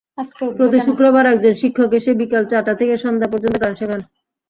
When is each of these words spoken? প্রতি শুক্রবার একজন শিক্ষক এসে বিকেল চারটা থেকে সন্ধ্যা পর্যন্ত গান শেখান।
প্রতি 0.57 0.79
শুক্রবার 0.87 1.25
একজন 1.27 1.53
শিক্ষক 1.61 1.91
এসে 1.99 2.11
বিকেল 2.19 2.43
চারটা 2.51 2.73
থেকে 2.79 2.93
সন্ধ্যা 3.03 3.31
পর্যন্ত 3.31 3.55
গান 3.63 3.73
শেখান। 3.79 4.01